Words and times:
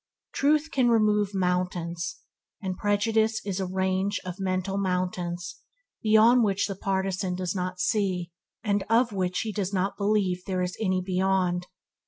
Truth 0.33 0.71
can 0.71 0.89
"remove 0.89 1.35
mountains", 1.35 2.21
and 2.59 2.75
prejudice 2.75 3.39
is 3.45 3.59
a 3.59 3.67
range 3.67 4.19
of 4.25 4.39
mental 4.39 4.75
mountains 4.79 5.57
beyond 6.01 6.43
which 6.43 6.65
the 6.65 6.75
partisan 6.75 7.35
does 7.35 7.53
not 7.53 7.79
see, 7.79 8.31
and 8.63 8.81
of 8.89 9.11
which 9.11 9.41
he 9.41 9.51
does 9.53 9.71
not 9.71 9.97
believe 9.97 10.43
there 10.45 10.63
is 10.63 10.75
any 10.81 11.03
beyond. 11.03 11.67